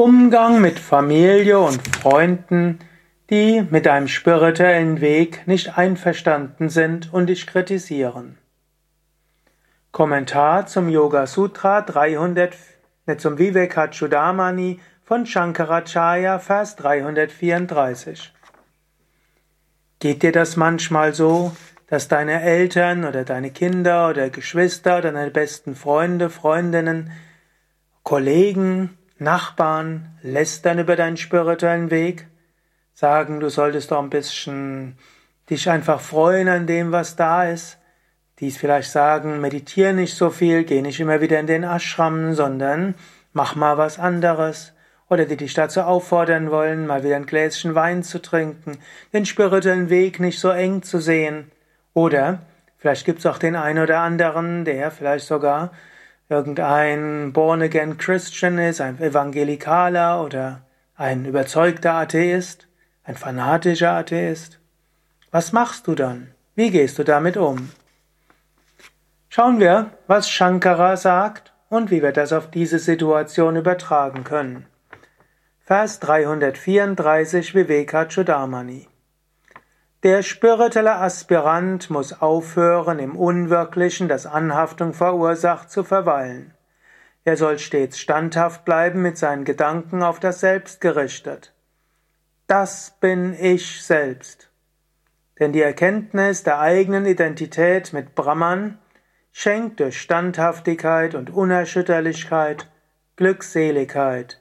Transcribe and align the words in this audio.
Umgang 0.00 0.62
mit 0.62 0.78
Familie 0.78 1.58
und 1.58 1.82
Freunden, 1.94 2.78
die 3.28 3.62
mit 3.68 3.84
deinem 3.84 4.08
spirituellen 4.08 5.02
Weg 5.02 5.46
nicht 5.46 5.76
einverstanden 5.76 6.70
sind 6.70 7.12
und 7.12 7.26
dich 7.26 7.46
kritisieren. 7.46 8.38
Kommentar 9.92 10.64
zum 10.64 10.88
Yoga 10.88 11.26
Sutra 11.26 11.82
300, 11.82 12.56
ne, 13.04 13.18
zum 13.18 13.36
Vivekachudamani 13.36 14.80
von 15.04 15.26
Shankaracharya, 15.26 16.38
Vers 16.38 16.76
334. 16.76 18.32
Geht 19.98 20.22
dir 20.22 20.32
das 20.32 20.56
manchmal 20.56 21.12
so, 21.12 21.54
dass 21.88 22.08
deine 22.08 22.40
Eltern 22.40 23.04
oder 23.04 23.24
deine 23.24 23.50
Kinder 23.50 24.08
oder 24.08 24.30
Geschwister 24.30 24.96
oder 24.96 25.12
deine 25.12 25.30
besten 25.30 25.76
Freunde, 25.76 26.30
Freundinnen, 26.30 27.10
Kollegen, 28.02 28.96
Nachbarn 29.20 30.08
lästern 30.22 30.78
über 30.78 30.96
deinen 30.96 31.18
spirituellen 31.18 31.90
Weg, 31.90 32.26
sagen, 32.94 33.40
du 33.40 33.50
solltest 33.50 33.90
doch 33.90 34.02
ein 34.02 34.10
bisschen 34.10 34.96
dich 35.50 35.68
einfach 35.68 36.00
freuen 36.00 36.48
an 36.48 36.66
dem, 36.66 36.90
was 36.90 37.16
da 37.16 37.44
ist. 37.44 37.78
Dies 38.38 38.56
vielleicht 38.56 38.90
sagen, 38.90 39.40
meditiere 39.40 39.92
nicht 39.92 40.14
so 40.14 40.30
viel, 40.30 40.64
geh 40.64 40.80
nicht 40.80 41.00
immer 41.00 41.20
wieder 41.20 41.38
in 41.38 41.46
den 41.46 41.64
Ashram, 41.64 42.34
sondern 42.34 42.94
mach 43.34 43.54
mal 43.54 43.76
was 43.76 43.98
anderes. 43.98 44.72
Oder 45.10 45.26
die 45.26 45.36
dich 45.36 45.52
dazu 45.52 45.82
auffordern 45.82 46.50
wollen, 46.50 46.86
mal 46.86 47.04
wieder 47.04 47.16
ein 47.16 47.26
Gläschen 47.26 47.74
Wein 47.74 48.02
zu 48.02 48.22
trinken, 48.22 48.78
den 49.12 49.26
spirituellen 49.26 49.90
Weg 49.90 50.20
nicht 50.20 50.38
so 50.38 50.50
eng 50.50 50.82
zu 50.82 50.98
sehen. 50.98 51.50
Oder 51.92 52.40
vielleicht 52.78 53.04
gibt's 53.04 53.26
auch 53.26 53.38
den 53.38 53.56
einen 53.56 53.82
oder 53.82 53.98
anderen, 53.98 54.64
der 54.64 54.90
vielleicht 54.90 55.26
sogar 55.26 55.72
irgendein 56.30 57.32
Born-again 57.32 57.98
Christian 57.98 58.58
ist, 58.58 58.80
ein 58.80 59.00
Evangelikaler 59.00 60.24
oder 60.24 60.62
ein 60.94 61.24
überzeugter 61.24 61.94
Atheist, 61.94 62.68
ein 63.04 63.16
fanatischer 63.16 63.90
Atheist. 63.90 64.60
Was 65.32 65.52
machst 65.52 65.88
du 65.88 65.94
dann? 65.94 66.32
Wie 66.54 66.70
gehst 66.70 66.98
du 66.98 67.04
damit 67.04 67.36
um? 67.36 67.70
Schauen 69.28 69.58
wir, 69.60 69.90
was 70.06 70.30
Shankara 70.30 70.96
sagt 70.96 71.52
und 71.68 71.90
wie 71.90 72.02
wir 72.02 72.12
das 72.12 72.32
auf 72.32 72.50
diese 72.50 72.78
Situation 72.78 73.56
übertragen 73.56 74.24
können. 74.24 74.66
Vers 75.60 76.00
334 76.00 77.54
Vivekachudamani 77.54 78.89
der 80.02 80.22
spirituelle 80.22 80.96
Aspirant 80.96 81.90
muss 81.90 82.22
aufhören, 82.22 82.98
im 82.98 83.16
Unwirklichen, 83.16 84.08
das 84.08 84.24
Anhaftung 84.24 84.94
verursacht, 84.94 85.70
zu 85.70 85.84
verweilen. 85.84 86.54
Er 87.24 87.36
soll 87.36 87.58
stets 87.58 87.98
standhaft 87.98 88.64
bleiben 88.64 89.02
mit 89.02 89.18
seinen 89.18 89.44
Gedanken 89.44 90.02
auf 90.02 90.18
das 90.18 90.40
Selbst 90.40 90.80
gerichtet. 90.80 91.52
Das 92.46 92.96
bin 93.00 93.34
ich 93.38 93.82
selbst. 93.84 94.50
Denn 95.38 95.52
die 95.52 95.60
Erkenntnis 95.60 96.44
der 96.44 96.60
eigenen 96.60 97.04
Identität 97.04 97.92
mit 97.92 98.14
Brahman 98.14 98.78
schenkt 99.32 99.80
durch 99.80 100.00
Standhaftigkeit 100.00 101.14
und 101.14 101.30
Unerschütterlichkeit 101.30 102.68
Glückseligkeit 103.16 104.40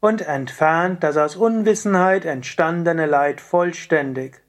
und 0.00 0.20
entfernt 0.26 1.04
das 1.04 1.16
aus 1.16 1.36
Unwissenheit 1.36 2.24
entstandene 2.24 3.06
Leid 3.06 3.40
vollständig 3.40 4.42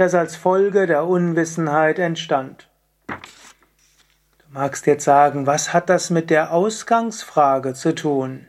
das 0.00 0.14
als 0.14 0.34
Folge 0.34 0.86
der 0.86 1.04
Unwissenheit 1.04 1.98
entstand. 1.98 2.70
Du 3.06 4.46
magst 4.48 4.86
jetzt 4.86 5.04
sagen, 5.04 5.46
was 5.46 5.74
hat 5.74 5.90
das 5.90 6.08
mit 6.08 6.30
der 6.30 6.52
Ausgangsfrage 6.52 7.74
zu 7.74 7.94
tun? 7.94 8.46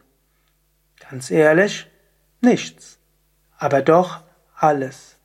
Ganz 1.09 1.29
ehrlich, 1.29 1.91
nichts, 2.39 2.99
aber 3.57 3.81
doch 3.81 4.21
alles. 4.55 5.17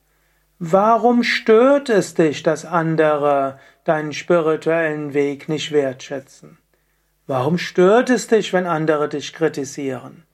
Warum 0.59 1.23
stört 1.23 1.91
es 1.91 2.15
dich, 2.15 2.43
dass 2.43 2.65
andere 2.65 3.61
deinen 3.85 4.13
spirituellen 4.13 5.15
Weg 5.15 5.49
nicht 5.49 5.71
wertschätzen? 5.71 6.59
Warum 7.29 7.57
stört 7.57 8.11
es 8.11 8.27
dich, 8.27 8.53
wenn 8.53 8.67
andere 8.67 9.09
dich 9.09 9.33
kritisieren? 9.33 10.25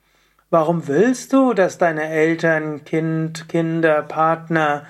Warum 0.48 0.88
willst 0.88 1.34
du, 1.34 1.52
dass 1.52 1.76
deine 1.76 2.08
Eltern, 2.08 2.84
Kind, 2.84 3.48
Kinder, 3.50 4.00
Partner 4.02 4.86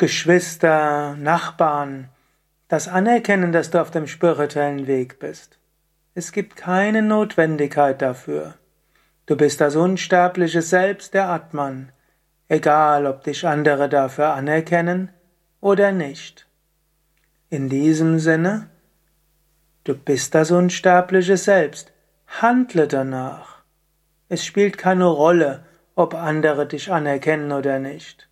Geschwister, 0.00 1.14
Nachbarn, 1.16 2.08
das 2.68 2.88
Anerkennen, 2.88 3.52
dass 3.52 3.68
du 3.70 3.82
auf 3.82 3.90
dem 3.90 4.06
spirituellen 4.06 4.86
Weg 4.86 5.18
bist. 5.18 5.58
Es 6.14 6.32
gibt 6.32 6.56
keine 6.56 7.02
Notwendigkeit 7.02 8.00
dafür. 8.00 8.54
Du 9.26 9.36
bist 9.36 9.60
das 9.60 9.76
unsterbliche 9.76 10.62
Selbst 10.62 11.12
der 11.12 11.28
Atman, 11.28 11.92
egal 12.48 13.04
ob 13.04 13.24
dich 13.24 13.46
andere 13.46 13.90
dafür 13.90 14.32
anerkennen 14.32 15.10
oder 15.60 15.92
nicht. 15.92 16.46
In 17.50 17.68
diesem 17.68 18.18
Sinne, 18.20 18.70
du 19.84 19.94
bist 19.94 20.34
das 20.34 20.50
unsterbliche 20.50 21.36
Selbst, 21.36 21.92
handle 22.26 22.88
danach. 22.88 23.60
Es 24.30 24.46
spielt 24.46 24.78
keine 24.78 25.04
Rolle, 25.04 25.66
ob 25.94 26.14
andere 26.14 26.66
dich 26.66 26.90
anerkennen 26.90 27.52
oder 27.52 27.78
nicht. 27.78 28.29